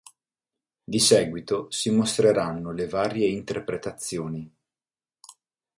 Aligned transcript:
Di 0.83 0.97
seguito 0.97 1.69
si 1.69 1.91
mostreranno 1.91 2.71
le 2.71 2.87
varie 2.87 3.27
interpretazioni. 3.27 4.51